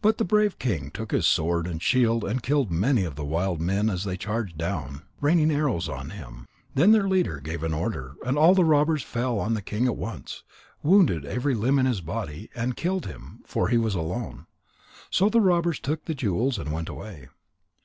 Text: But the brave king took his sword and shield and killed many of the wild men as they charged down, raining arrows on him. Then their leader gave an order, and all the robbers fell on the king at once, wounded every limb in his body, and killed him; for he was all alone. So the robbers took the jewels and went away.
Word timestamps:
But 0.00 0.18
the 0.18 0.24
brave 0.24 0.56
king 0.60 0.92
took 0.92 1.10
his 1.10 1.26
sword 1.26 1.66
and 1.66 1.82
shield 1.82 2.22
and 2.22 2.44
killed 2.44 2.70
many 2.70 3.02
of 3.02 3.16
the 3.16 3.24
wild 3.24 3.60
men 3.60 3.90
as 3.90 4.04
they 4.04 4.16
charged 4.16 4.56
down, 4.56 5.02
raining 5.20 5.50
arrows 5.50 5.88
on 5.88 6.10
him. 6.10 6.46
Then 6.76 6.92
their 6.92 7.08
leader 7.08 7.40
gave 7.40 7.64
an 7.64 7.74
order, 7.74 8.14
and 8.24 8.38
all 8.38 8.54
the 8.54 8.64
robbers 8.64 9.02
fell 9.02 9.40
on 9.40 9.54
the 9.54 9.60
king 9.60 9.86
at 9.88 9.96
once, 9.96 10.44
wounded 10.80 11.24
every 11.24 11.56
limb 11.56 11.80
in 11.80 11.86
his 11.86 12.00
body, 12.02 12.48
and 12.54 12.76
killed 12.76 13.06
him; 13.06 13.40
for 13.46 13.66
he 13.66 13.78
was 13.78 13.96
all 13.96 14.06
alone. 14.06 14.46
So 15.10 15.28
the 15.28 15.40
robbers 15.40 15.80
took 15.80 16.04
the 16.04 16.14
jewels 16.14 16.56
and 16.60 16.70
went 16.70 16.88
away. 16.88 17.28